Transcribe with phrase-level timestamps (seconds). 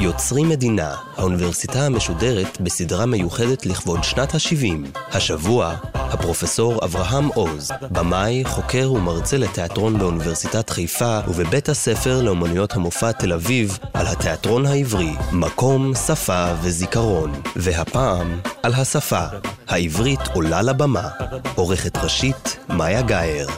[0.00, 4.98] יוצרים מדינה, האוניברסיטה המשודרת בסדרה מיוחדת לכבוד שנת ה-70.
[5.12, 5.74] השבוע,
[6.10, 13.78] הפרופסור אברהם עוז, במאי, חוקר ומרצה לתיאטרון באוניברסיטת חיפה ובבית הספר לאומנויות המופע תל אביב
[13.94, 17.32] על התיאטרון העברי, מקום, שפה וזיכרון.
[17.56, 19.24] והפעם, על השפה.
[19.68, 21.08] העברית עולה לבמה.
[21.54, 23.48] עורכת ראשית, מאיה גאייר.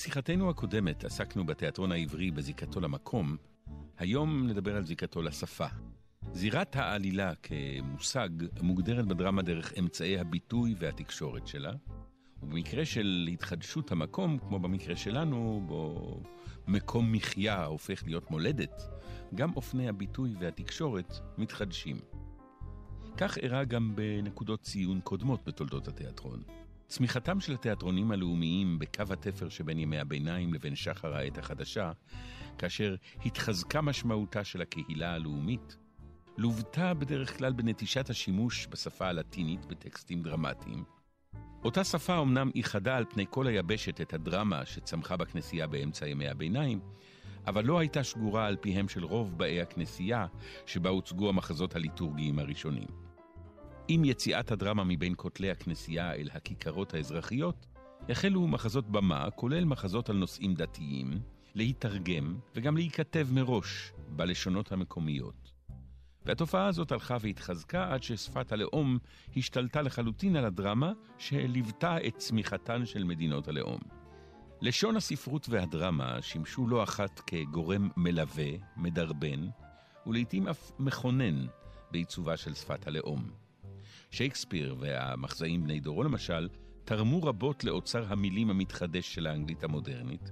[0.00, 3.36] בשיחתנו הקודמת עסקנו בתיאטרון העברי בזיקתו למקום,
[3.98, 5.66] היום נדבר על זיקתו לשפה.
[6.32, 8.28] זירת העלילה כמושג
[8.62, 11.72] מוגדרת בדרמה דרך אמצעי הביטוי והתקשורת שלה,
[12.42, 16.22] ובמקרה של התחדשות המקום, כמו במקרה שלנו, בו
[16.68, 18.82] מקום מחיה הופך להיות מולדת,
[19.34, 21.96] גם אופני הביטוי והתקשורת מתחדשים.
[23.16, 26.42] כך אירע גם בנקודות ציון קודמות בתולדות התיאטרון.
[26.90, 31.92] צמיחתם של התיאטרונים הלאומיים בקו התפר שבין ימי הביניים לבין שחר העת החדשה,
[32.58, 35.76] כאשר התחזקה משמעותה של הקהילה הלאומית,
[36.38, 40.84] לוותה בדרך כלל בנטישת השימוש בשפה הלטינית בטקסטים דרמטיים.
[41.64, 46.80] אותה שפה אמנם איחדה על פני כל היבשת את הדרמה שצמחה בכנסייה באמצע ימי הביניים,
[47.46, 50.26] אבל לא הייתה שגורה על פיהם של רוב באי הכנסייה,
[50.66, 53.09] שבה הוצגו המחזות הליטורגיים הראשונים.
[53.88, 57.66] עם יציאת הדרמה מבין כותלי הכנסייה אל הכיכרות האזרחיות,
[58.08, 61.20] החלו מחזות במה, כולל מחזות על נושאים דתיים,
[61.54, 65.52] להתרגם וגם להיכתב מראש בלשונות המקומיות.
[66.26, 68.98] והתופעה הזאת הלכה והתחזקה עד ששפת הלאום
[69.36, 73.80] השתלטה לחלוטין על הדרמה שליוותה את צמיחתן של מדינות הלאום.
[74.60, 79.48] לשון הספרות והדרמה שימשו לא אחת כגורם מלווה, מדרבן,
[80.06, 81.46] ולעיתים אף מכונן
[81.90, 83.39] בעיצובה של שפת הלאום.
[84.10, 86.48] שייקספיר והמחזאים בני דורו למשל,
[86.84, 90.30] תרמו רבות לאוצר המילים המתחדש של האנגלית המודרנית,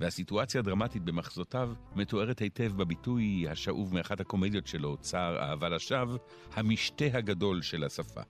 [0.00, 6.18] והסיטואציה הדרמטית במחזותיו מתוארת היטב בביטוי השאוב מאחת הקומדיות שלו, צער אהבה לשווא,
[6.52, 8.20] המשתה הגדול של השפה.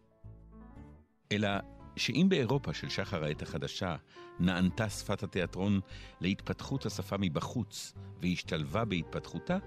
[1.32, 1.48] אלא
[1.96, 3.96] שאם באירופה של שחר העת החדשה
[4.40, 5.80] נענתה שפת התיאטרון
[6.20, 9.58] להתפתחות השפה מבחוץ והשתלבה בהתפתחותה,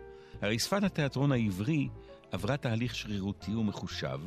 [0.42, 1.90] הרי שפת התיאטרון העברי
[2.32, 4.20] עברה תהליך שרירותי ומחושב,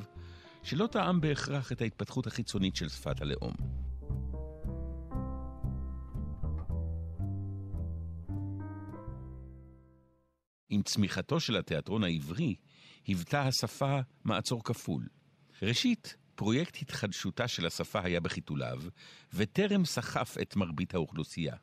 [0.69, 3.55] שלא טעם בהכרח את ההתפתחות החיצונית של שפת הלאום.
[10.69, 12.55] עם צמיחתו של התיאטרון העברי,
[13.07, 15.09] היוותה השפה מעצור כפול.
[15.63, 18.79] ראשית, פרויקט התחדשותה של השפה היה בחיתוליו,
[19.35, 21.57] וטרם סחף את מרבית האוכלוסייה.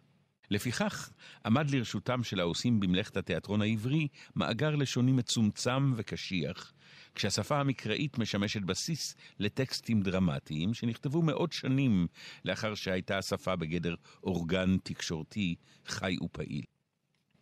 [0.51, 1.11] לפיכך,
[1.45, 6.73] עמד לרשותם של העושים במלאכת התיאטרון העברי מאגר לשוני מצומצם וקשיח,
[7.15, 12.07] כשהשפה המקראית משמשת בסיס לטקסטים דרמטיים שנכתבו מאות שנים
[12.45, 15.55] לאחר שהייתה השפה בגדר אורגן תקשורתי
[15.85, 16.63] חי ופעיל.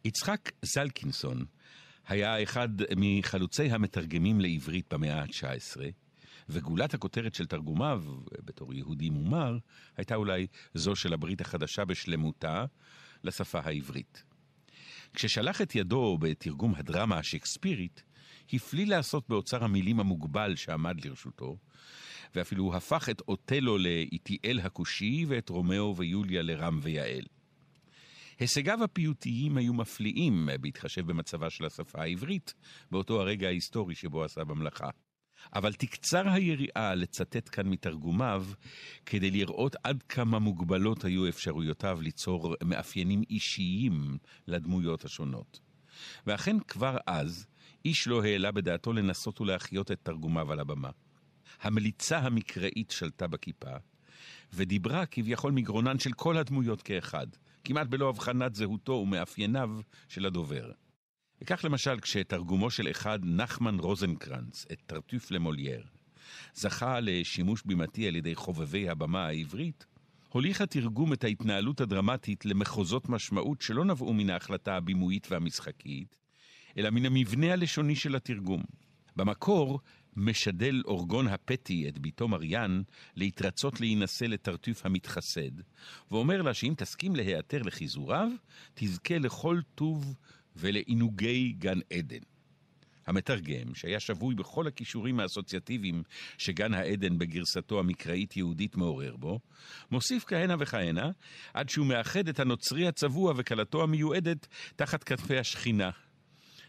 [0.05, 1.45] יצחק זלקינסון
[2.07, 5.77] היה אחד מחלוצי המתרגמים לעברית במאה ה-19,
[6.49, 8.03] וגולת הכותרת של תרגומיו,
[8.45, 9.57] בתור יהודי מומר,
[9.97, 12.65] הייתה אולי זו של הברית החדשה בשלמותה
[13.23, 14.23] לשפה העברית.
[15.13, 18.03] כששלח את ידו בתרגום הדרמה השקספירית,
[18.53, 21.57] הפליא לעשות באוצר המילים המוגבל שעמד לרשותו,
[22.35, 27.25] ואפילו הפך את אוטלו לאיתיאל הכושי ואת רומאו ויוליה לרם ויעל.
[28.39, 32.53] הישגיו הפיוטיים היו מפליאים בהתחשב במצבה של השפה העברית
[32.91, 34.89] באותו הרגע ההיסטורי שבו עשה במלאכה.
[35.55, 38.45] אבל תקצר היריעה לצטט כאן מתרגומיו
[39.05, 45.59] כדי לראות עד כמה מוגבלות היו אפשרויותיו ליצור מאפיינים אישיים לדמויות השונות.
[46.27, 47.47] ואכן כבר אז
[47.85, 50.89] איש לא העלה בדעתו לנסות ולהחיות את תרגומיו על הבמה.
[51.61, 53.75] המליצה המקראית שלטה בכיפה,
[54.53, 57.27] ודיברה כביכול מגרונן של כל הדמויות כאחד,
[57.63, 59.69] כמעט בלא הבחנת זהותו ומאפייניו
[60.09, 60.71] של הדובר.
[61.41, 65.83] וכך למשל כשתרגומו של אחד, נחמן רוזנקרנץ, את טרטוף למולייר,
[66.53, 69.85] זכה לשימוש בימתי על ידי חובבי הבמה העברית,
[70.29, 76.22] הוליך התרגום את ההתנהלות הדרמטית למחוזות משמעות שלא נבעו מן ההחלטה הבימויית והמשחקית,
[76.77, 78.63] אלא מן המבנה הלשוני של התרגום.
[79.15, 79.79] במקור,
[80.15, 82.81] משדל אורגון הפטי את בתו מריאן
[83.15, 85.61] להתרצות להינשא לטרטוף המתחסד,
[86.11, 88.29] ואומר לה שאם תסכים להיעתר לחיזוריו,
[88.73, 90.15] תזכה לכל טוב
[90.55, 92.23] ולעינוגי גן עדן.
[93.07, 96.03] המתרגם, שהיה שבוי בכל הכישורים האסוציאטיביים
[96.37, 99.39] שגן העדן בגרסתו המקראית-יהודית מעורר בו,
[99.91, 101.11] מוסיף כהנה וכהנה,
[101.53, 105.89] עד שהוא מאחד את הנוצרי הצבוע וכלתו המיועדת תחת כתפי השכינה.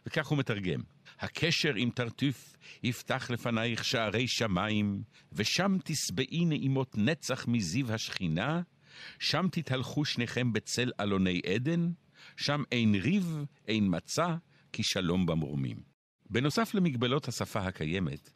[0.07, 0.81] וכך הוא מתרגם:
[1.21, 5.03] הקשר עם תרטיף יפתח לפנייך שערי שמיים,
[5.33, 8.63] ושם תשבעי נעימות נצח מזיו השכינה,
[9.19, 11.91] שם תתהלכו שניכם בצל אלוני עדן,
[12.37, 14.37] שם אין ריב, אין מצה,
[14.73, 15.77] כי שלום במרומים.
[16.31, 18.31] בנוסף למגבלות השפה הקיימת,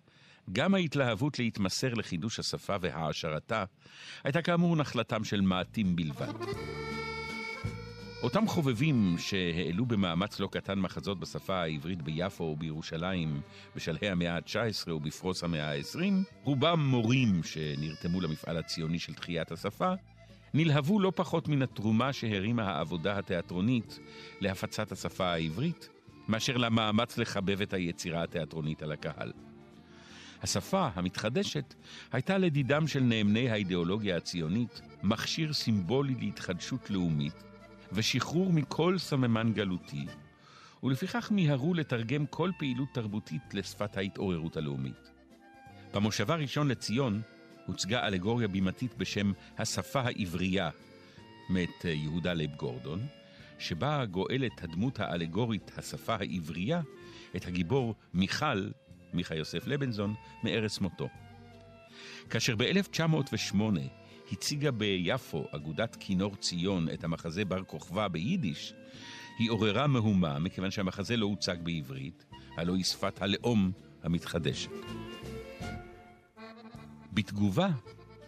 [0.53, 3.65] גם ההתלהבות להתמסר לחידוש השפה והעשרתה
[4.25, 6.33] הייתה כאמור נחלתם של מעטים בלבד.
[8.23, 13.41] אותם חובבים שהעלו במאמץ לא קטן מחזות בשפה העברית ביפו ובירושלים
[13.77, 16.01] בשלהי המאה ה-19 ובפרוס המאה ה-20,
[16.45, 19.93] רובם מורים שנרתמו למפעל הציוני של תחיית השפה,
[20.55, 23.99] נלהבו לא פחות מן התרומה שהרימה העבודה התיאטרונית
[24.41, 25.89] להפצת השפה העברית,
[26.29, 29.33] מאשר למאמץ לחבב את היצירה התיאטרונית על הקהל.
[30.43, 31.75] השפה המתחדשת
[32.13, 37.48] הייתה לדידם של נאמני האידיאולוגיה הציונית מכשיר סימבולי להתחדשות לאומית
[37.93, 40.07] ושחרור מכל סממן גלותי,
[40.83, 45.13] ולפיכך מיהרו לתרגם כל פעילות תרבותית לשפת ההתעוררות הלאומית.
[45.95, 47.23] במושבה ראשון לציון
[47.67, 50.71] הוצגה אלגוריה בימתית בשם השפה העברייה,
[51.51, 53.07] מאת יהודה לייב גורדון,
[53.59, 56.81] שבה גואלת הדמות האלגורית השפה העברייה
[57.37, 58.69] את הגיבור מיכל,
[59.13, 60.15] מיכה יוסף לבנזון,
[60.45, 61.09] מארץ מותו.
[62.31, 63.57] כאשר ב-1908
[64.33, 68.75] הציגה ביפו אגודת כינור ציון את המחזה בר כוכבא ביידיש,
[69.39, 72.25] היא עוררה מהומה מכיוון שהמחזה לא הוצג בעברית,
[72.57, 73.73] הלא היא שפת הלאום
[74.03, 74.71] המתחדשת.
[77.13, 77.69] בתגובה,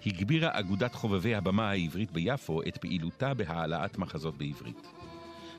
[0.07, 4.87] הגבירה אגודת חובבי הבמה העברית ביפו את פעילותה בהעלאת מחזות בעברית.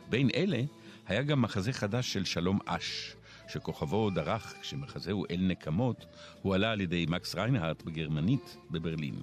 [0.09, 0.61] בין אלה
[1.07, 3.15] היה גם מחזה חדש של שלום אש,
[3.47, 6.05] שכוכבו דרך כשמחזהו אל נקמות
[6.41, 9.15] הועלה על ידי מקס ריינהרט בגרמנית בברלין.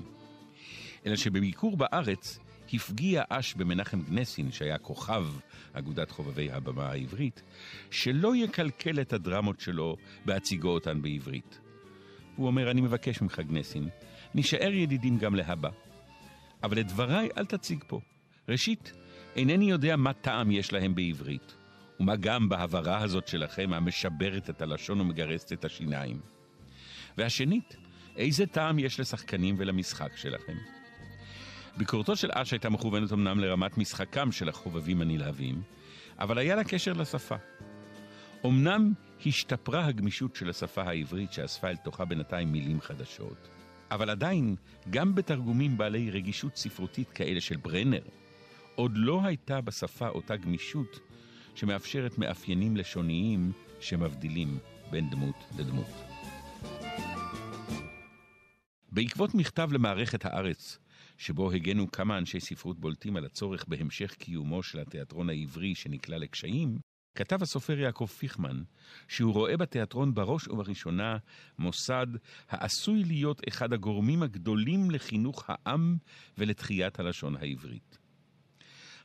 [1.08, 2.38] אלא שבביקור בארץ
[2.72, 5.26] הפגיע אש במנחם גנסין, שהיה כוכב
[5.72, 7.42] אגודת חובבי הבמה העברית,
[7.90, 11.60] שלא יקלקל את הדרמות שלו בהציגו אותן בעברית.
[12.36, 13.88] הוא אומר, אני מבקש ממך, גנסין,
[14.34, 15.70] נישאר ידידים גם להבא.
[16.62, 18.00] אבל את דבריי אל תציג פה.
[18.48, 18.92] ראשית,
[19.36, 21.56] אינני יודע מה טעם יש להם בעברית,
[22.00, 26.20] ומה גם בהברה הזאת שלכם המשברת את הלשון ומגרסת את השיניים.
[27.18, 27.76] והשנית,
[28.16, 30.77] איזה טעם יש לשחקנים ולמשחק שלכם?
[31.78, 35.62] ביקורתו של אש הייתה מכוונת אמנם לרמת משחקם של החובבים הנלהבים,
[36.18, 37.36] אבל היה לה קשר לשפה.
[38.46, 38.92] אמנם
[39.26, 43.48] השתפרה הגמישות של השפה העברית שאספה אל תוכה בינתיים מילים חדשות,
[43.90, 44.56] אבל עדיין,
[44.90, 48.02] גם בתרגומים בעלי רגישות ספרותית כאלה של ברנר,
[48.74, 51.00] עוד לא הייתה בשפה אותה גמישות
[51.54, 54.58] שמאפשרת מאפיינים לשוניים שמבדילים
[54.90, 56.04] בין דמות לדמות.
[58.92, 60.78] בעקבות מכתב למערכת הארץ,
[61.18, 66.78] שבו הגנו כמה אנשי ספרות בולטים על הצורך בהמשך קיומו של התיאטרון העברי שנקלע לקשיים,
[67.14, 68.62] כתב הסופר יעקב פיכמן
[69.08, 71.16] שהוא רואה בתיאטרון בראש ובראשונה
[71.58, 72.06] מוסד
[72.48, 75.96] העשוי להיות אחד הגורמים הגדולים לחינוך העם
[76.38, 77.98] ולתחיית הלשון העברית.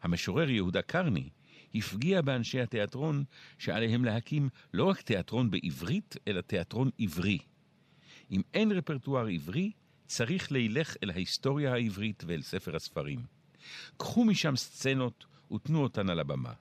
[0.01, 1.29] המשורר יהודה קרני
[1.75, 3.23] הפגיע באנשי התיאטרון
[3.57, 7.37] שעליהם להקים לא רק תיאטרון בעברית, אלא תיאטרון עברי.
[8.31, 9.71] אם אין רפרטואר עברי,
[10.05, 13.19] צריך לילך אל ההיסטוריה העברית ואל ספר הספרים.
[13.97, 16.53] קחו משם סצנות ותנו אותן על הבמה.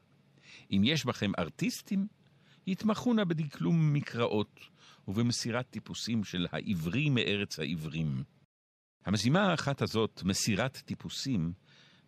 [0.70, 2.06] אם יש בכם ארטיסטים,
[2.66, 4.60] יתמחו נא בדקלום מקראות
[5.08, 8.24] ובמסירת טיפוסים של העברי מארץ העברים.
[9.06, 11.52] המשימה האחת הזאת, מסירת טיפוסים,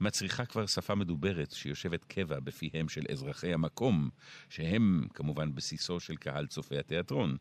[0.00, 4.10] מצריכה כבר שפה מדוברת שיושבת קבע בפיהם של אזרחי המקום,
[4.48, 7.36] שהם כמובן בסיסו של קהל צופי התיאטרון.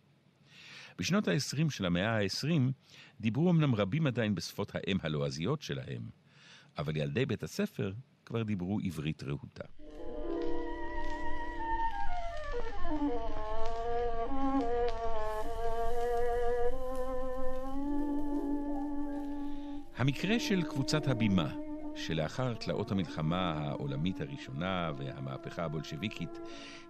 [1.00, 2.62] בשנות ה-20 של המאה ה-20
[3.19, 6.01] דיברו אמנם רבים עדיין בשפות האם הלועזיות שלהם,
[6.77, 7.93] אבל ילדי בית הספר
[8.25, 9.63] כבר דיברו עברית רהוטה.
[19.97, 21.53] המקרה של קבוצת הבימה,
[21.95, 26.39] שלאחר תלאות המלחמה העולמית הראשונה והמהפכה הבולשביקית,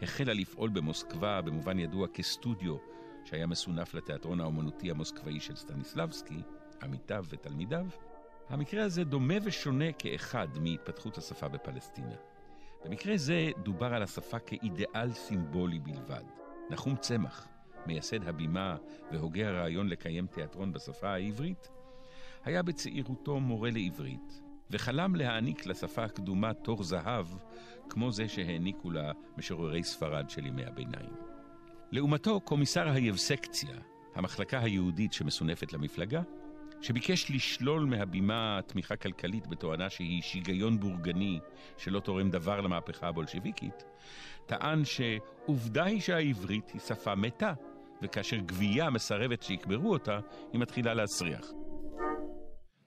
[0.01, 2.77] החלה לפעול במוסקבה במובן ידוע כסטודיו
[3.25, 6.41] שהיה מסונף לתיאטרון האומנותי המוסקבאי של סטניסלבסקי,
[6.83, 7.85] עמיתיו ותלמידיו,
[8.49, 12.15] המקרה הזה דומה ושונה כאחד מהתפתחות השפה בפלסטינה.
[12.85, 16.23] במקרה זה דובר על השפה כאידיאל סימבולי בלבד.
[16.69, 17.47] נחום צמח,
[17.85, 18.77] מייסד הבימה
[19.11, 21.69] והוגה הרעיון לקיים תיאטרון בשפה העברית,
[22.43, 27.27] היה בצעירותו מורה לעברית, וחלם להעניק לשפה הקדומה תור זהב,
[27.89, 31.22] כמו זה שהעניקו לה משוררי ספרד של ימי הביניים.
[31.91, 33.77] לעומתו, קומיסר היבסקציה,
[34.15, 36.21] המחלקה היהודית שמסונפת למפלגה,
[36.81, 41.39] שביקש לשלול מהבימה תמיכה כלכלית בתואנה שהיא שיגיון בורגני
[41.77, 43.83] שלא תורם דבר למהפכה הבולשיביקית,
[44.45, 47.53] טען שעובדה היא שהעברית היא שפה מתה,
[48.01, 50.19] וכאשר גבייה מסרבת שיקברו אותה,
[50.53, 51.45] היא מתחילה להסריח.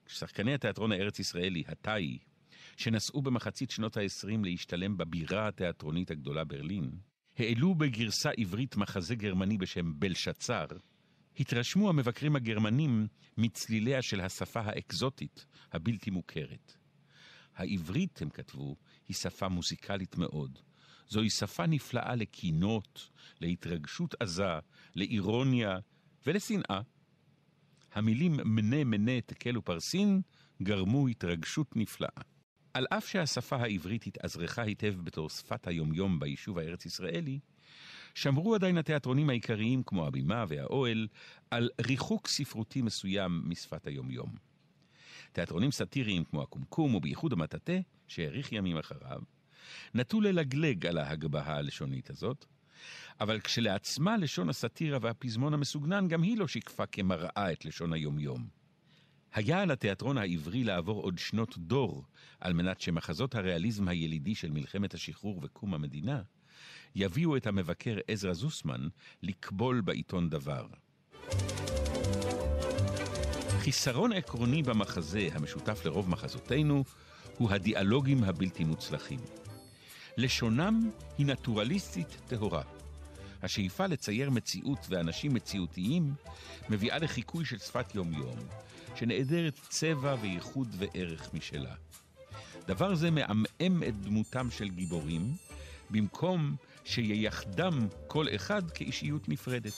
[0.06, 2.18] כששחקני התיאטרון הארץ-ישראלי, התאי,
[2.76, 6.90] שנסעו במחצית שנות ה-20 להשתלם בבירה התיאטרונית הגדולה ברלין,
[7.38, 10.66] העלו בגרסה עברית מחזה גרמני בשם בלשצר,
[11.40, 16.76] התרשמו המבקרים הגרמנים מצליליה של השפה האקזוטית, הבלתי מוכרת.
[17.54, 18.76] העברית, הם כתבו,
[19.08, 20.58] היא שפה מוזיקלית מאוד.
[21.08, 24.58] זוהי שפה נפלאה לקינות, להתרגשות עזה,
[24.94, 25.78] לאירוניה
[26.26, 26.80] ולשנאה.
[27.92, 30.20] המילים מנה מנה תקל ופרסין
[30.62, 32.22] גרמו התרגשות נפלאה.
[32.76, 37.38] על אף שהשפה העברית התאזרחה היטב בתור שפת היומיום ביישוב הארץ-ישראלי,
[38.14, 41.08] שמרו עדיין התיאטרונים העיקריים, כמו הבימה והאוהל,
[41.50, 44.34] על ריחוק ספרותי מסוים משפת היומיום.
[45.32, 47.78] תיאטרונים סאטיריים כמו הקומקום, ובייחוד המטאטה,
[48.08, 49.20] שהאריך ימים אחריו,
[49.94, 52.44] נטו ללגלג על ההגבהה הלשונית הזאת,
[53.20, 58.65] אבל כשלעצמה לשון הסאטירה והפזמון המסוגנן, גם היא לא שיקפה כמראה את לשון היומיום.
[59.36, 62.04] היה על התיאטרון העברי לעבור עוד שנות דור,
[62.40, 66.22] על מנת שמחזות הריאליזם הילידי של מלחמת השחרור וקום המדינה,
[66.94, 68.88] יביאו את המבקר עזרא זוסמן
[69.22, 70.66] לקבול בעיתון דבר.
[73.58, 76.84] חיסרון עקרוני במחזה, המשותף לרוב מחזותינו,
[77.38, 79.20] הוא הדיאלוגים הבלתי מוצלחים.
[80.16, 82.62] לשונם היא נטורליסטית טהורה.
[83.42, 86.14] השאיפה לצייר מציאות ואנשים מציאותיים
[86.68, 88.38] מביאה לחיקוי של שפת יומיום,
[88.96, 91.74] שנעדרת צבע וייחוד וערך משלה.
[92.66, 95.32] דבר זה מעמעם את דמותם של גיבורים,
[95.90, 99.72] במקום שייחדם כל אחד כאישיות נפרדת.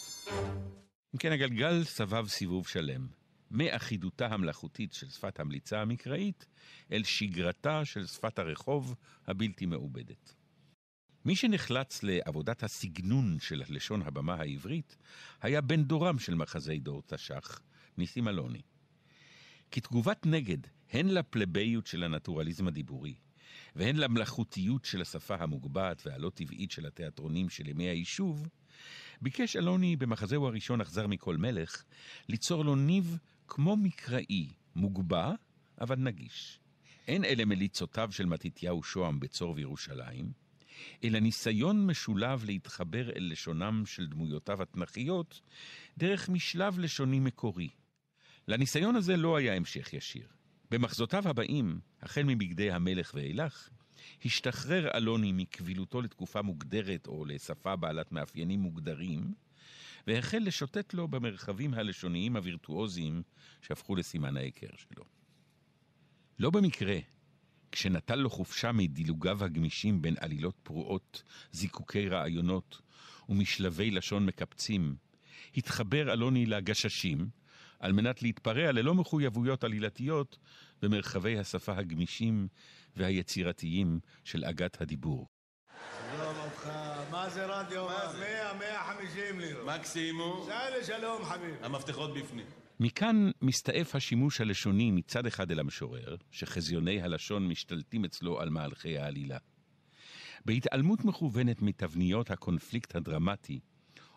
[1.14, 3.06] אם כן, הגלגל סבב סיבוב שלם,
[3.50, 6.46] מאחידותה המלאכותית של שפת המליצה המקראית,
[6.92, 8.94] אל שגרתה של שפת הרחוב
[9.26, 10.34] הבלתי מעובדת.
[11.24, 14.96] מי שנחלץ לעבודת הסגנון של לשון הבמה העברית,
[15.42, 17.60] היה בן דורם של מחזי דור תש"ח,
[17.98, 18.60] ניסים אלוני.
[19.70, 20.58] כתגובת נגד,
[20.92, 23.14] הן לפלביות של הנטורליזם הדיבורי,
[23.76, 28.48] והן למלאכותיות של השפה המוגבעת והלא טבעית של התיאטרונים של ימי היישוב,
[29.22, 31.84] ביקש אלוני במחזהו הראשון אכזר מכל מלך,
[32.28, 35.32] ליצור לו ניב כמו מקראי, מוגבע,
[35.80, 36.60] אבל נגיש.
[37.08, 40.32] אין אלה מליצותיו של מתתיהו שוהם בצור וירושלים,
[41.04, 45.40] אלא ניסיון משולב להתחבר אל לשונם של דמויותיו התנכיות
[45.98, 47.68] דרך משלב לשוני מקורי.
[48.48, 50.26] לניסיון הזה לא היה המשך ישיר.
[50.70, 53.68] במחזותיו הבאים, החל מבגדי המלך ואילך,
[54.24, 59.34] השתחרר אלוני מקבילותו לתקופה מוגדרת או לשפה בעלת מאפיינים מוגדרים,
[60.06, 63.22] והחל לשוטט לו במרחבים הלשוניים הווירטואוזיים
[63.62, 65.04] שהפכו לסימן ההיכר שלו.
[66.38, 66.98] לא במקרה,
[67.72, 72.80] כשנטל לו חופשה מדילוגיו הגמישים בין עלילות פרועות, זיקוקי רעיונות
[73.28, 74.96] ומשלבי לשון מקפצים,
[75.56, 77.28] התחבר אלוני לגששים,
[77.78, 80.38] על מנת להתפרע ללא מחויבויות עלילתיות
[80.82, 82.48] במרחבי השפה הגמישים
[82.96, 85.28] והיצירתיים של עגת הדיבור.
[86.16, 86.66] שלום אותך,
[87.10, 87.86] מה זה רדיו?
[88.20, 89.66] 100, 150 לירות.
[89.66, 90.46] מקסימום.
[90.46, 91.54] שאלה שלום חביב.
[91.62, 92.46] המפתחות בפנים.
[92.80, 99.38] מכאן מסתעף השימוש הלשוני מצד אחד אל המשורר, שחזיוני הלשון משתלטים אצלו על מהלכי העלילה.
[100.44, 103.60] בהתעלמות מכוונת מתבניות הקונפליקט הדרמטי,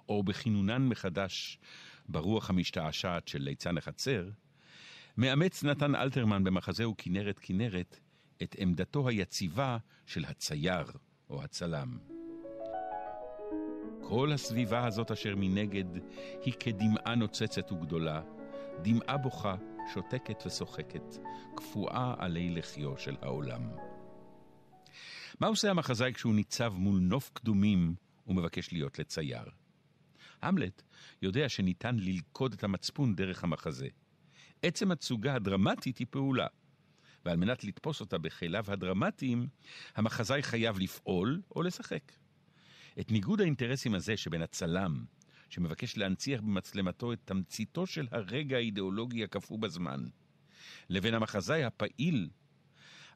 [0.09, 1.59] או בכינונן מחדש
[2.11, 4.29] ברוח המשתעשעת של ליצן החצר,
[5.17, 7.99] מאמץ נתן אלתרמן במחזהו כנרת כנרת
[8.43, 10.85] את עמדתו היציבה של הצייר
[11.29, 11.97] או הצלם.
[14.01, 15.85] כל הסביבה הזאת אשר מנגד
[16.45, 18.21] היא כדמעה נוצצת וגדולה,
[18.81, 19.55] דמעה בוכה,
[19.93, 21.17] שותקת ושוחקת,
[21.55, 23.69] קפואה עלי לחיו של העולם.
[25.39, 27.95] מה עושה המחזאי כשהוא ניצב מול נוף קדומים
[28.27, 29.60] ומבקש להיות לצייר?
[30.41, 30.81] המלט
[31.21, 33.87] יודע שניתן ללכוד את המצפון דרך המחזה.
[34.63, 36.47] עצם התסוגה הדרמטית היא פעולה,
[37.25, 39.47] ועל מנת לתפוס אותה בכליו הדרמטיים,
[39.95, 42.11] המחזאי חייב לפעול או לשחק.
[42.99, 45.05] את ניגוד האינטרסים הזה שבין הצלם,
[45.49, 50.05] שמבקש להנציח במצלמתו את תמציתו של הרגע האידיאולוגי הקפוא בזמן,
[50.89, 52.29] לבין המחזאי הפעיל,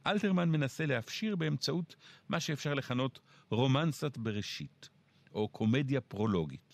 [0.07, 1.95] אלתרמן מנסה להפשיר באמצעות
[2.29, 4.89] מה שאפשר לכנות רומנסת בראשית,
[5.33, 6.64] או קומדיה פרולוגית.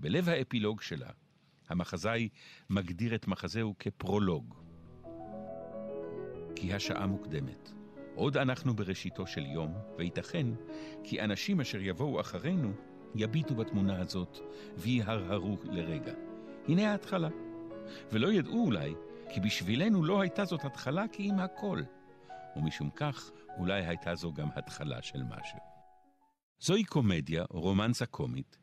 [0.00, 1.10] בלב האפילוג שלה,
[1.68, 2.28] המחזאי
[2.70, 4.54] מגדיר את מחזהו כפרולוג.
[6.56, 7.72] כי השעה מוקדמת.
[8.14, 10.46] עוד אנחנו בראשיתו של יום, וייתכן
[11.04, 12.72] כי אנשים אשר יבואו אחרינו
[13.14, 14.38] יביטו בתמונה הזאת
[14.76, 16.12] ויהרהרו לרגע.
[16.68, 17.28] הנה ההתחלה.
[18.12, 18.94] ולא ידעו אולי,
[19.34, 21.82] כי בשבילנו לא הייתה זאת התחלה כי אם הכל.
[22.56, 25.58] ומשום כך, אולי הייתה זו גם התחלה של משהו.
[26.60, 28.58] זוהי קומדיה, או רומנסה קומית,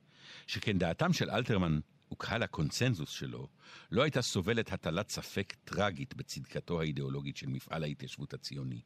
[0.47, 1.79] שכן דעתם של אלתרמן
[2.11, 3.47] וקהל הקונצנזוס שלו,
[3.91, 8.81] לא הייתה סובלת הטלת ספק טרגית בצדקתו האידיאולוגית של מפעל ההתיישבות הציוני.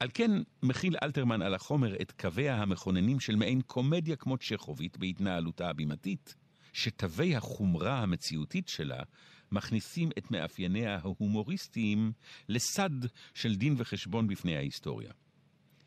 [0.00, 0.30] על כן
[0.62, 6.34] מכיל אלתרמן על החומר את קוויה המכוננים של מעין קומדיה כמו צ'כובית בהתנהלותה הבימתית,
[6.72, 9.02] שתווי החומרה המציאותית שלה
[9.52, 12.12] מכניסים את מאפייניה ההומוריסטיים
[12.48, 12.90] לסד
[13.34, 15.12] של דין וחשבון בפני ההיסטוריה.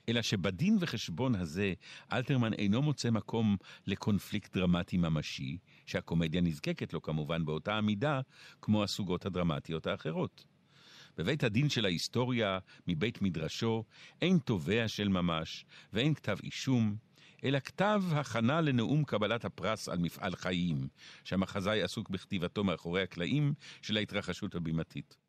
[0.09, 1.73] אלא שבדין וחשבון הזה
[2.11, 3.57] אלתרמן אינו מוצא מקום
[3.87, 8.21] לקונפליקט דרמטי ממשי, שהקומדיה נזקקת לו כמובן באותה המידה
[8.61, 10.45] כמו הסוגות הדרמטיות האחרות.
[11.17, 13.83] בבית הדין של ההיסטוריה, מבית מדרשו,
[14.21, 16.95] אין תובע של ממש ואין כתב אישום,
[17.43, 20.87] אלא כתב הכנה לנאום קבלת הפרס על מפעל חיים,
[21.23, 25.22] שהמחזאי עסוק בכתיבתו מאחורי הקלעים של ההתרחשות הבימתית.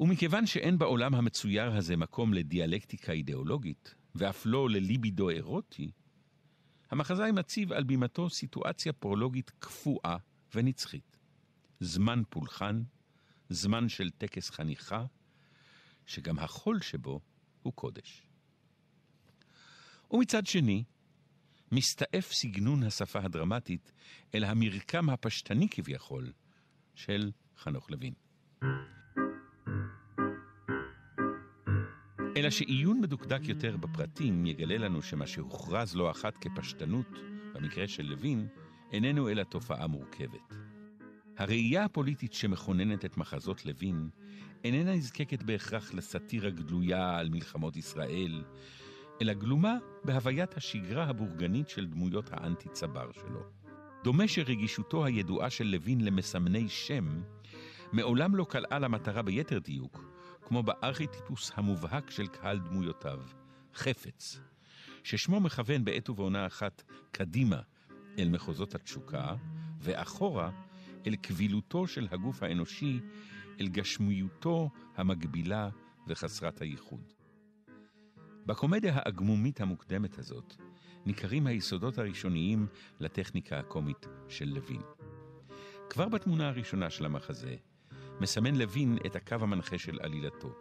[0.00, 5.90] ומכיוון שאין בעולם המצויר הזה מקום לדיאלקטיקה אידיאולוגית, ואף לא לליבידו אירוטי,
[6.90, 10.16] המחזאי מציב על בימתו סיטואציה פרולוגית קפואה
[10.54, 11.16] ונצחית.
[11.80, 12.82] זמן פולחן,
[13.48, 15.04] זמן של טקס חניכה,
[16.06, 17.20] שגם החול שבו
[17.62, 18.26] הוא קודש.
[20.10, 20.84] ומצד שני,
[21.72, 23.92] מסתעף סגנון השפה הדרמטית
[24.34, 26.32] אל המרקם הפשטני כביכול
[26.94, 28.14] של חנוך לוין.
[32.36, 37.18] אלא שעיון מדוקדק יותר בפרטים יגלה לנו שמה שהוכרז לא אחת כפשטנות,
[37.54, 38.46] במקרה של לוין,
[38.92, 40.54] איננו אלא תופעה מורכבת.
[41.38, 44.08] הראייה הפוליטית שמכוננת את מחזות לוין
[44.64, 48.44] איננה נזקקת בהכרח לסאטירה גלויה על מלחמות ישראל,
[49.22, 53.40] אלא גלומה בהוויית השגרה הבורגנית של דמויות האנטי-צבר שלו.
[54.04, 57.22] דומה שרגישותו הידועה של לוין למסמני שם
[57.92, 60.09] מעולם לא קלעה למטרה ביתר דיוק,
[60.50, 63.20] כמו בארכיטיפוס המובהק של קהל דמויותיו,
[63.74, 64.40] חפץ,
[65.04, 67.60] ששמו מכוון בעת ובעונה אחת קדימה
[68.18, 69.34] אל מחוזות התשוקה,
[69.80, 70.50] ואחורה
[71.06, 73.00] אל קבילותו של הגוף האנושי,
[73.60, 75.68] אל גשמיותו המגבילה
[76.06, 77.12] וחסרת הייחוד.
[78.46, 80.54] בקומדיה האגמומית המוקדמת הזאת
[81.06, 82.66] ניכרים היסודות הראשוניים
[83.00, 84.82] לטכניקה הקומית של לוין.
[85.90, 87.56] כבר בתמונה הראשונה של המחזה
[88.20, 90.54] מסמן לוין את הקו המנחה של עלילתו.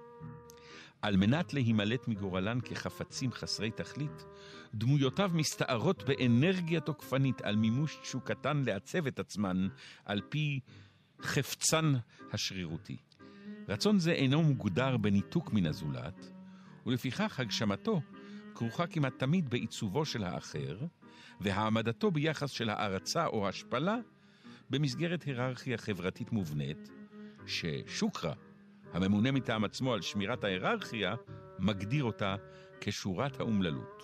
[1.02, 4.26] על מנת להימלט מגורלן כחפצים חסרי תכלית,
[4.74, 9.68] דמויותיו מסתערות באנרגיה תוקפנית על מימוש תשוקתן לעצב את עצמן
[10.06, 10.60] על פי
[11.22, 11.94] חפצן
[12.32, 12.98] השרירותי.
[13.70, 16.32] רצון זה אינו מוגדר בניתוק מן הזולת,
[16.86, 18.02] ולפיכך הגשמתו
[18.56, 20.78] כרוכה כמעט תמיד בעיצובו של האחר,
[21.42, 23.98] והעמדתו ביחס של הערצה או השפלה
[24.70, 26.90] במסגרת היררכיה חברתית מובנית,
[27.50, 28.34] ששוקרה,
[28.94, 31.16] הממונה מטעם עצמו על שמירת ההיררכיה,
[31.60, 32.36] מגדיר אותה
[32.82, 34.04] כשורת האומללות.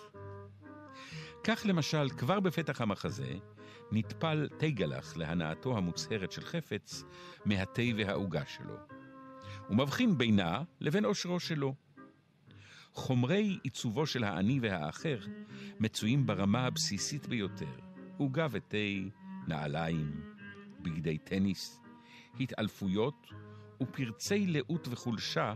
[1.44, 3.34] כך למשל, כבר בפתח המחזה,
[3.92, 7.04] נטפל תיגלח להנאתו המוצהרת של חפץ
[7.44, 8.76] מהתה והעוגה שלו.
[9.68, 11.74] הוא מבחין בינה לבין עושרו שלו.
[12.92, 15.18] חומרי עיצובו של האני והאחר
[15.80, 17.78] מצויים ברמה הבסיסית ביותר,
[18.18, 18.76] עוגה ותה,
[19.48, 20.34] נעליים,
[20.82, 21.80] בגדי טניס,
[22.40, 23.26] התעלפויות
[23.82, 25.54] ופרצי לאות וחולשה,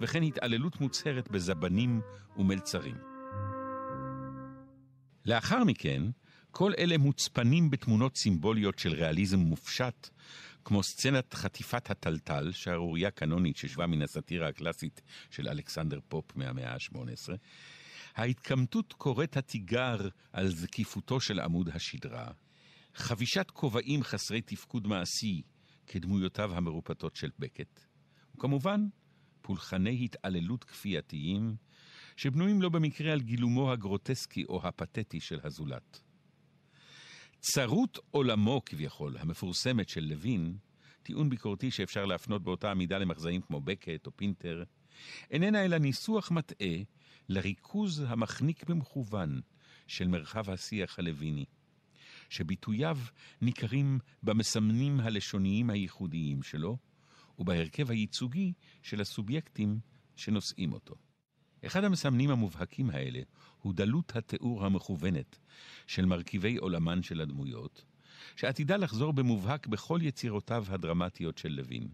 [0.00, 2.00] וכן התעללות מוצהרת בזבנים
[2.36, 2.96] ומלצרים.
[5.26, 6.02] לאחר מכן,
[6.50, 10.08] כל אלה מוצפנים בתמונות סימבוליות של ריאליזם מופשט,
[10.64, 17.32] כמו סצנת חטיפת הטלטל, שערורייה קנונית ששבה מן הסאטירה הקלאסית של אלכסנדר פופ מהמאה ה-18,
[18.14, 22.28] ההתקמטות קוראת התיגר על זקיפותו של עמוד השדרה,
[22.94, 25.42] חבישת כובעים חסרי תפקוד מעשי
[25.86, 27.80] כדמויותיו המרופטות של בקט,
[28.34, 28.86] וכמובן,
[29.42, 31.56] פולחני התעללות כפייתיים,
[32.16, 36.00] שבנויים לא במקרה על גילומו הגרוטסקי או הפתטי של הזולת.
[37.40, 40.56] צרות עולמו כביכול, המפורסמת של לוין,
[41.02, 44.64] טיעון ביקורתי שאפשר להפנות באותה המידה למחזאים כמו בקט או פינטר,
[45.30, 46.76] איננה אלא ניסוח מטעה
[47.28, 49.40] לריכוז המחניק במכוון
[49.86, 51.44] של מרחב השיח הלוויני,
[52.32, 52.98] שביטוייו
[53.40, 56.78] ניכרים במסמנים הלשוניים הייחודיים שלו
[57.38, 59.80] ובהרכב הייצוגי של הסובייקטים
[60.16, 60.94] שנושאים אותו.
[61.66, 63.20] אחד המסמנים המובהקים האלה
[63.62, 65.38] הוא דלות התיאור המכוונת
[65.86, 67.84] של מרכיבי עולמן של הדמויות,
[68.36, 71.88] שעתידה לחזור במובהק בכל יצירותיו הדרמטיות של לוין.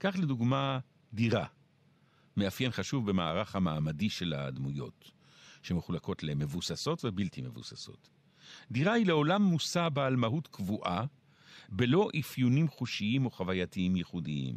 [0.00, 0.78] כך לדוגמה,
[1.12, 1.46] דירה,
[2.36, 5.10] מאפיין חשוב במערך המעמדי של הדמויות,
[5.62, 8.17] שמחולקות למבוססות ובלתי מבוססות.
[8.70, 11.04] דירה היא לעולם מושא בעל מהות קבועה,
[11.68, 14.56] בלא אפיונים חושיים או חווייתיים ייחודיים.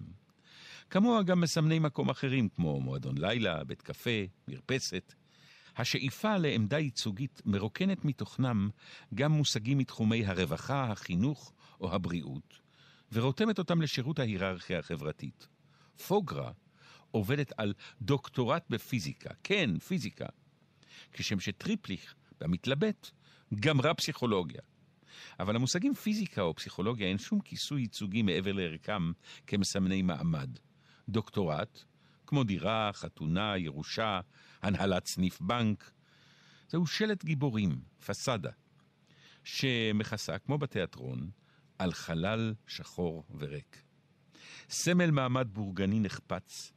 [0.89, 5.13] כמוה גם מסמני מקום אחרים, כמו מועדון לילה, בית קפה, מרפסת.
[5.77, 8.69] השאיפה לעמדה ייצוגית מרוקנת מתוכנם
[9.15, 12.60] גם מושגים מתחומי הרווחה, החינוך או הבריאות,
[13.12, 15.47] ורותמת אותם לשירות ההיררכיה החברתית.
[16.08, 16.51] פוגרה
[17.12, 20.25] עובדת על דוקטורט בפיזיקה, כן, פיזיקה,
[21.13, 23.12] כשם שטריפליך, במתלבט,
[23.59, 24.61] גמרה פסיכולוגיה.
[25.39, 29.11] אבל למושגים פיזיקה או פסיכולוגיה אין שום כיסוי ייצוגי מעבר לערכם
[29.47, 30.49] כמסמני מעמד.
[31.09, 31.83] דוקטורט,
[32.27, 34.19] כמו דירה, חתונה, ירושה,
[34.61, 35.91] הנהלת סניף בנק,
[36.69, 38.51] זהו שלט גיבורים, פסאדה,
[39.43, 41.29] שמכסה, כמו בתיאטרון,
[41.79, 43.83] על חלל שחור וריק.
[44.69, 46.73] סמל מעמד בורגני נחפץ,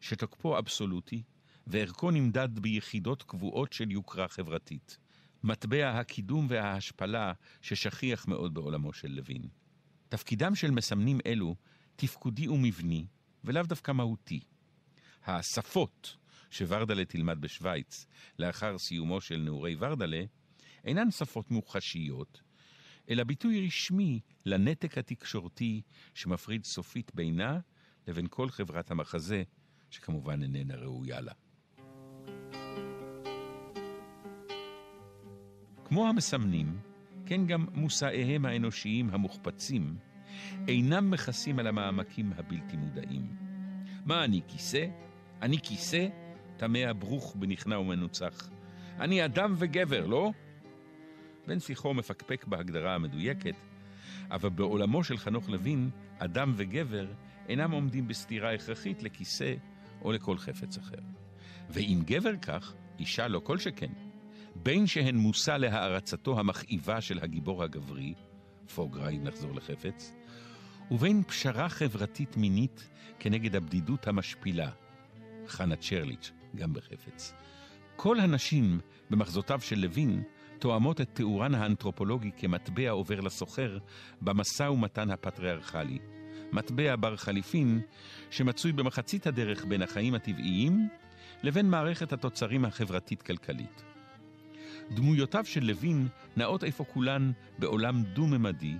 [0.00, 1.22] שתוקפו אבסולוטי,
[1.66, 4.98] וערכו נמדד ביחידות קבועות של יוקרה חברתית.
[5.46, 7.32] מטבע הקידום וההשפלה
[7.62, 9.42] ששכיח מאוד בעולמו של לוין.
[10.08, 11.56] תפקידם של מסמנים אלו
[11.96, 13.06] תפקודי ומבני,
[13.44, 14.40] ולאו דווקא מהותי.
[15.24, 16.16] השפות
[16.50, 18.06] שוורדלה תלמד בשוויץ
[18.38, 20.24] לאחר סיומו של נעורי ורדלה,
[20.84, 22.42] אינן שפות מוחשיות,
[23.10, 25.82] אלא ביטוי רשמי לנתק התקשורתי
[26.14, 27.60] שמפריד סופית בינה
[28.06, 29.42] לבין כל חברת המחזה,
[29.90, 31.32] שכמובן איננה ראויה לה.
[35.88, 36.78] כמו המסמנים,
[37.26, 39.96] כן גם מושאיהם האנושיים המוחפצים,
[40.68, 43.26] אינם מכסים על המעמקים הבלתי מודעים.
[44.04, 44.86] מה אני כיסא?
[45.42, 46.08] אני כיסא?
[46.56, 48.50] טמא ברוך בנכנע ומנוצח.
[49.00, 50.30] אני אדם וגבר, לא?
[51.46, 53.54] בן שיחו מפקפק בהגדרה המדויקת,
[54.30, 57.06] אבל בעולמו של חנוך לוין, אדם וגבר
[57.48, 59.54] אינם עומדים בסתירה הכרחית לכיסא
[60.02, 61.02] או לכל חפץ אחר.
[61.70, 64.05] ואם גבר כך, אישה לא כל שכן.
[64.62, 68.14] בין שהן מושא להערצתו המכאיבה של הגיבור הגברי,
[68.74, 70.14] פוגרה אם נחזור לחפץ,
[70.90, 72.88] ובין פשרה חברתית מינית
[73.18, 74.70] כנגד הבדידות המשפילה,
[75.46, 77.32] חנה צ'רליץ', גם בחפץ.
[77.96, 80.22] כל הנשים במחזותיו של לוין
[80.58, 83.78] תואמות את תיאורן האנתרופולוגי כמטבע עובר לסוחר
[84.20, 85.98] במשא ומתן הפטריארכלי.
[86.52, 87.80] מטבע בר חליפין
[88.30, 90.88] שמצוי במחצית הדרך בין החיים הטבעיים
[91.42, 93.95] לבין מערכת התוצרים החברתית-כלכלית.
[94.90, 98.74] דמויותיו של לוין נעות איפה כולן בעולם דו-ממדי,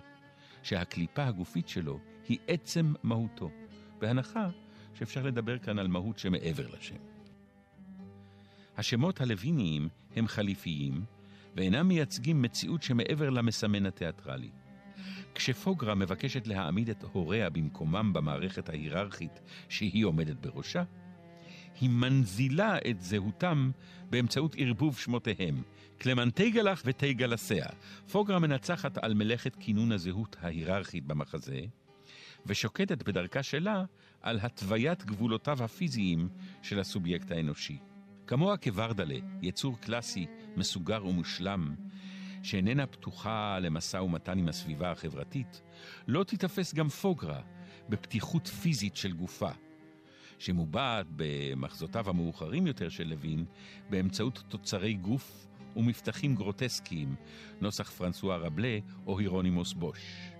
[0.62, 3.50] שהקליפה הגופית שלו היא עצם מהותו,
[3.98, 4.48] בהנחה
[4.94, 6.96] שאפשר לדבר כאן על מהות שמעבר לשם.
[8.76, 11.04] השמות הלוויניים הם חליפיים,
[11.56, 14.50] ואינם מייצגים מציאות שמעבר למסמן התיאטרלי.
[15.34, 20.82] כשפוגרה מבקשת להעמיד את הוריה במקומם במערכת ההיררכית שהיא עומדת בראשה,
[21.80, 23.70] היא מנזילה את זהותם
[24.10, 25.62] באמצעות ערבוב שמותיהם,
[25.98, 27.66] קלמנטייגלח וטייגלסיה.
[28.12, 31.60] פוגרה מנצחת על מלאכת כינון הזהות ההיררכית במחזה,
[32.46, 33.84] ושוקדת בדרכה שלה
[34.22, 36.28] על התוויית גבולותיו הפיזיים
[36.62, 37.78] של הסובייקט האנושי.
[38.26, 41.74] כמוה כוורדלה, יצור קלאסי, מסוגר ומושלם,
[42.42, 45.62] שאיננה פתוחה למשא ומתן עם הסביבה החברתית,
[46.06, 47.40] לא תיתפס גם פוגרה
[47.88, 49.50] בפתיחות פיזית של גופה,
[50.38, 53.44] שמובעת במחזותיו המאוחרים יותר של לוין
[53.90, 57.14] באמצעות תוצרי גוף ומבטחים גרוטסקיים,
[57.60, 60.30] נוסח פרנסואה רבלה או הירונימוס בוש.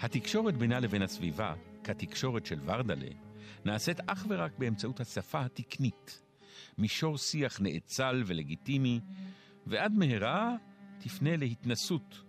[0.00, 3.10] התקשורת בינה לבין הסביבה, כתקשורת של ורדלה,
[3.64, 6.22] נעשית אך ורק באמצעות השפה התקנית,
[6.78, 9.00] מישור שיח נאצל ולגיטימי,
[9.66, 10.56] ועד מהרה
[10.98, 12.22] תפנה להתנסות,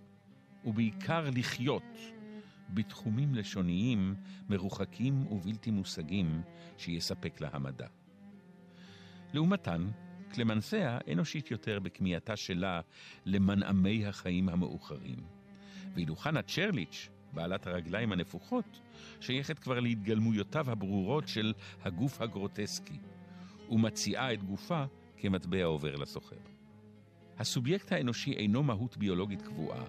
[0.65, 1.97] ובעיקר לחיות,
[2.69, 4.15] בתחומים לשוניים
[4.49, 6.41] מרוחקים ובלתי מושגים
[6.77, 7.88] שיספק לה המדע.
[9.33, 9.88] לעומתן,
[10.34, 12.82] קלמנסיה אנושית יותר בכמיהתה שלה
[13.26, 15.19] למנעמי החיים המאוחרים.
[15.96, 18.80] ואילו חנה צ'רליץ', בעלת הרגליים הנפוחות,
[19.19, 22.98] שייכת כבר להתגלמויותיו הברורות של הגוף הגרוטסקי,
[23.69, 24.84] ומציעה את גופה
[25.17, 26.36] כמטבע עובר לסוחר.
[27.38, 29.86] הסובייקט האנושי אינו מהות ביולוגית קבועה,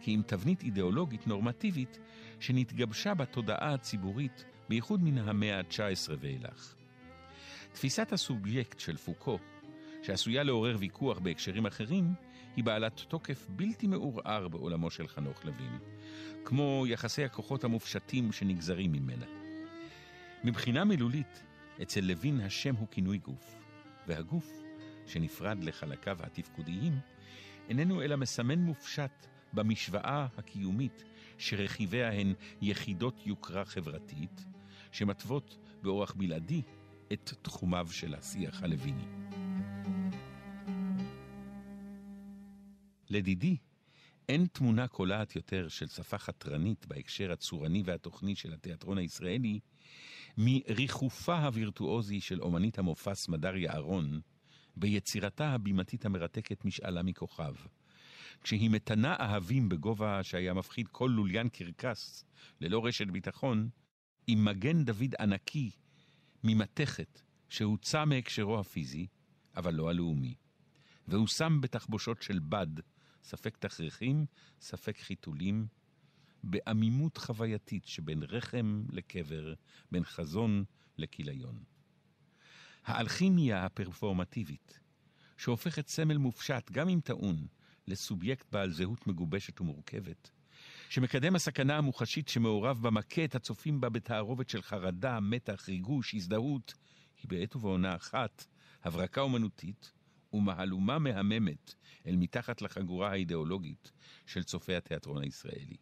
[0.00, 1.98] כי אם תבנית אידיאולוגית נורמטיבית
[2.40, 6.74] שנתגבשה בתודעה הציבורית, בייחוד מן המאה ה-19 ואילך.
[7.72, 9.38] תפיסת הסובייקט של פוקו,
[10.06, 12.14] שעשויה לעורר ויכוח בהקשרים אחרים,
[12.56, 15.78] היא בעלת תוקף בלתי מעורער בעולמו של חנוך לוין,
[16.44, 19.26] כמו יחסי הכוחות המופשטים שנגזרים ממנה.
[20.44, 21.42] מבחינה מילולית,
[21.82, 23.54] אצל לוין השם הוא כינוי גוף,
[24.06, 24.62] והגוף,
[25.06, 26.92] שנפרד לחלקיו התפקודיים,
[27.68, 31.04] איננו אלא מסמן מופשט במשוואה הקיומית
[31.38, 34.44] שרכיביה הן יחידות יוקרה חברתית,
[34.92, 36.62] שמתוות באורח בלעדי
[37.12, 39.15] את תחומיו של השיח הלוויני.
[43.10, 43.56] לדידי,
[44.28, 49.60] אין תמונה קולעת יותר של שפה חתרנית בהקשר הצורני והתוכני של התיאטרון הישראלי,
[50.38, 54.20] מריחופה הווירטואוזי של אומנית המופע סמדר יערון,
[54.76, 57.54] ביצירתה הבימתית המרתקת משאלה מכוכב.
[58.42, 62.24] כשהיא מתנה אהבים בגובה שהיה מפחיד כל לוליין קרקס,
[62.60, 63.68] ללא רשת ביטחון,
[64.26, 65.70] עם מגן דוד ענקי
[66.44, 69.06] ממתכת שהוצא מהקשרו הפיזי,
[69.56, 70.34] אבל לא הלאומי,
[71.08, 72.80] והוא שם בתחבושות של בד,
[73.26, 74.26] ספק תכריכים,
[74.60, 75.66] ספק חיתולים,
[76.44, 79.54] בעמימות חווייתית שבין רחם לקבר,
[79.90, 80.64] בין חזון
[80.98, 81.64] לכיליון.
[82.84, 84.80] האלכימיה הפרפורמטיבית,
[85.36, 87.46] שהופכת סמל מופשט, גם אם טעון,
[87.86, 90.30] לסובייקט בעל זהות מגובשת ומורכבת,
[90.88, 96.74] שמקדם הסכנה המוחשית שמעורב בה מכה את הצופים בה בתערובת של חרדה, מתח, ריגוש, הזדהות,
[97.22, 98.46] היא בעת ובעונה אחת
[98.84, 99.92] הברקה אומנותית
[100.36, 101.74] ומהלומה מהממת
[102.06, 103.92] אל מתחת לחגורה האידיאולוגית
[104.26, 105.76] של צופי התיאטרון הישראלי.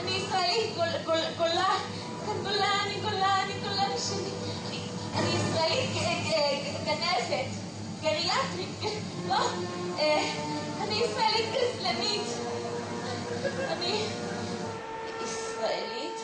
[0.00, 4.42] אני ישראלית, גולה, גולה, אני גולה, אני גולה שלי.
[5.14, 5.90] אני ישראלית
[6.84, 7.50] גנבת,
[8.02, 9.50] גריאטרית, לא,
[10.82, 12.26] אני ישראלית גזלנית.
[13.44, 14.06] אני
[15.24, 16.20] ישראלית.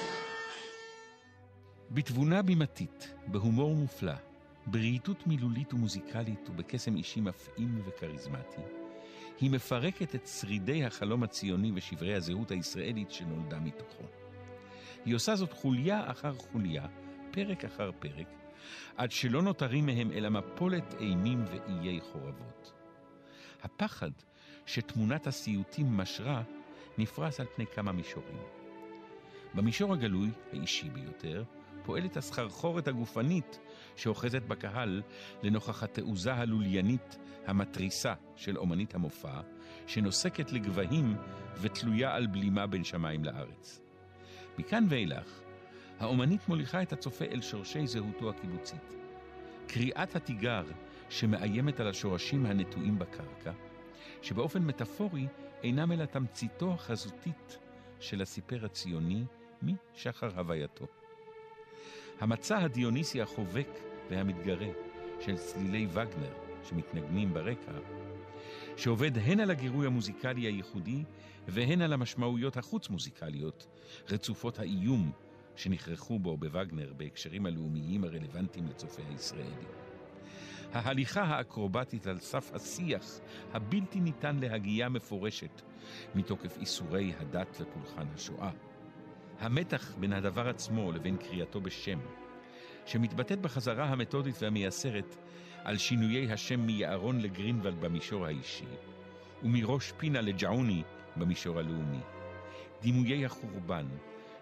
[1.90, 4.12] בתבונה בימתית, בהומור מופלא,
[4.70, 8.60] ברהיטות מילולית ומוזיקלית ובקסם אישי מפעים וכריזמטי,
[9.40, 14.04] היא מפרקת את שרידי החלום הציוני ושברי הזהות הישראלית שנולדה מתוכו.
[15.04, 16.86] היא עושה זאת חוליה אחר חוליה,
[17.30, 18.28] פרק אחר פרק,
[18.96, 22.72] עד שלא נותרים מהם אלא מפולת אימים ואיי חורבות.
[23.62, 24.10] הפחד
[24.66, 26.42] שתמונת הסיוטים משרה
[26.98, 28.38] נפרס על פני כמה מישורים.
[29.54, 31.44] במישור הגלוי, האישי ביותר,
[31.84, 33.58] פועלת הסחרחורת הגופנית
[33.98, 35.02] שאוחזת בקהל
[35.42, 39.40] לנוכח התעוזה הלוליינית המתריסה של אומנית המופע,
[39.86, 41.16] שנוסקת לגבהים
[41.60, 43.80] ותלויה על בלימה בין שמיים לארץ.
[44.58, 45.40] מכאן ואילך,
[46.00, 48.94] האומנית מוליכה את הצופה אל שורשי זהותו הקיבוצית.
[49.66, 50.64] קריאת התיגר
[51.08, 53.52] שמאיימת על השורשים הנטועים בקרקע,
[54.22, 55.26] שבאופן מטאפורי
[55.62, 57.58] אינם אלא תמציתו החזותית
[58.00, 59.24] של הסיפר הציוני
[59.62, 60.86] משחר הווייתו.
[62.20, 63.68] המצע הדיוניסי החובק
[64.10, 64.68] והמתגרה
[65.20, 67.72] של צלילי וגנר שמתנגנים ברקע,
[68.76, 71.04] שעובד הן על הגירוי המוזיקלי הייחודי
[71.48, 73.66] והן על המשמעויות החוץ-מוזיקליות,
[74.10, 75.12] רצופות האיום
[75.56, 79.66] שנכרחו בו בווגנר בהקשרים הלאומיים הרלוונטיים לצופה הישראלי.
[80.72, 83.20] ההליכה האקרובטית על סף השיח
[83.52, 85.62] הבלתי ניתן להגייה מפורשת
[86.14, 88.50] מתוקף איסורי הדת ופולחן השואה.
[89.38, 91.98] המתח בין הדבר עצמו לבין קריאתו בשם,
[92.88, 95.16] שמתבטאת בחזרה המתודית והמייסרת
[95.64, 98.64] על שינויי השם מיערון לגרינוולד במישור האישי,
[99.42, 100.82] ומראש פינה לג'עוני
[101.16, 102.00] במישור הלאומי.
[102.82, 103.86] דימויי החורבן,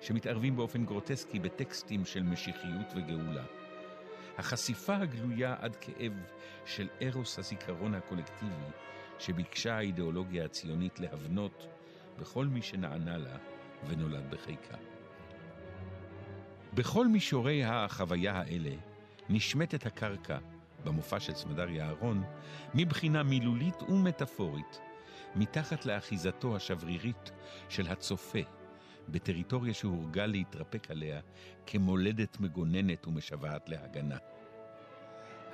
[0.01, 3.45] שמתערבים באופן גרוטסקי בטקסטים של משיחיות וגאולה.
[4.39, 6.13] החשיפה הגלויה עד כאב
[6.67, 8.71] של ארוס הזיכרון הקולקטיבי
[9.19, 11.67] שביקשה האידיאולוגיה הציונית להבנות
[12.19, 13.37] בכל מי שנענה לה
[13.89, 14.77] ונולד בחיקה.
[16.77, 18.71] בכל מישורי החוויה האלה
[19.29, 20.39] נשמטת הקרקע
[20.85, 22.25] במופע של סמדר יערון
[22.75, 24.81] מבחינה מילולית ומטאפורית
[25.37, 27.31] מתחת לאחיזתו השברירית
[27.69, 28.39] של הצופה
[29.09, 31.21] בטריטוריה שהורגל להתרפק עליה
[31.67, 34.19] כמולדת מגוננת ומשוועת להגנה.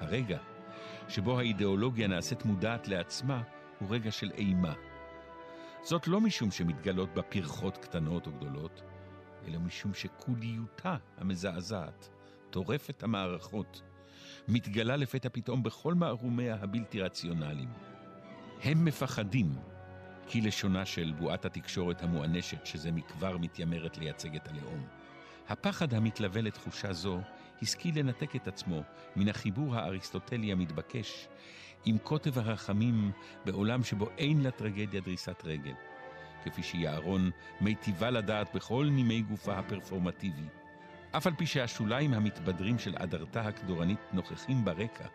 [0.01, 0.39] הרגע
[1.09, 3.43] שבו האידיאולוגיה נעשית מודעת לעצמה
[3.79, 4.75] הוא רגע של אימה.
[5.83, 8.83] זאת לא משום שמתגלות בה פרחות קטנות או גדולות,
[9.49, 12.09] אלא משום שכוליותה המזעזעת,
[12.51, 13.83] טורפת המערכות,
[14.49, 17.69] מתגלה לפתע פתאום בכל מערומיה הבלתי רציונליים.
[18.63, 19.57] הם מפחדים
[20.27, 24.87] כי לשונה של בועת התקשורת המואנשת שזה מכבר מתיימרת לייצג את הלאום.
[25.49, 27.21] הפחד המתלווה לתחושה זו
[27.63, 28.83] השכיל לנתק את עצמו
[29.17, 31.29] מן החיבור האריסטוטלי המתבקש
[31.85, 33.13] עם קוטב הרחמים
[33.45, 35.75] בעולם שבו אין לטרגדיה דריסת רגל.
[36.45, 40.47] כפי שיערון מיטיבה לדעת בכל נימי גופה הפרפורמטיבי.
[41.17, 45.07] אף על פי שהשוליים המתבדרים של אדרתה הקדורנית נוכחים ברקע,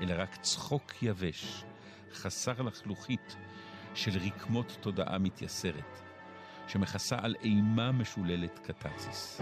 [0.00, 1.64] אלא רק צחוק יבש,
[2.12, 3.36] חסר לחלוכית,
[3.94, 6.00] של רקמות תודעה מתייסרת,
[6.66, 9.40] שמכסה על אימה משוללת קתרסיס.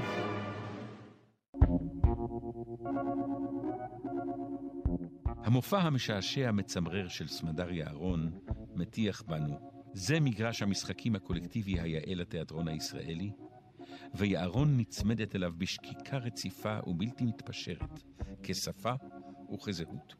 [5.45, 8.39] המופע המשעשע מצמרר של סמדר יערון
[8.75, 13.31] מטיח בנו זה מגרש המשחקים הקולקטיבי היאה לתיאטרון הישראלי,
[14.15, 18.03] ויערון נצמדת אליו בשקיקה רציפה ובלתי מתפשרת,
[18.43, 18.93] כשפה
[19.55, 20.15] וכזהות.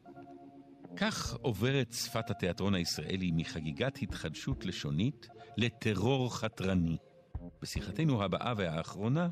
[0.95, 6.97] כך עוברת שפת התיאטרון הישראלי מחגיגת התחדשות לשונית לטרור חתרני.
[7.61, 9.29] בשיחתנו הבאה והאחרונה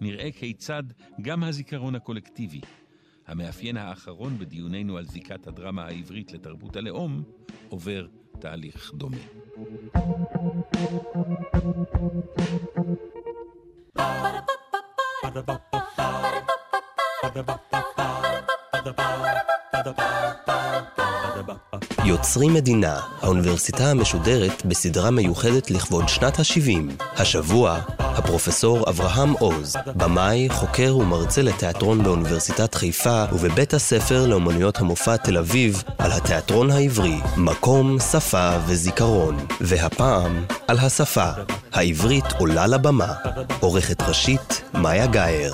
[0.00, 0.82] נראה כיצד
[1.20, 2.60] גם הזיכרון הקולקטיבי,
[3.26, 7.22] המאפיין האחרון בדיוננו על זיקת הדרמה העברית לתרבות הלאום,
[7.68, 8.08] עובר
[8.40, 9.16] תהליך דומה.
[22.04, 27.04] יוצרים מדינה, האוניברסיטה המשודרת בסדרה מיוחדת לכבוד שנת ה-70.
[27.16, 35.38] השבוע, הפרופסור אברהם עוז, במאי, חוקר ומרצה לתיאטרון באוניברסיטת חיפה ובבית הספר לאומנויות המופע תל
[35.38, 39.46] אביב על התיאטרון העברי, מקום, שפה וזיכרון.
[39.60, 41.30] והפעם, על השפה.
[41.72, 43.12] העברית עולה לבמה.
[43.60, 45.52] עורכת ראשית, מאיה גאייר.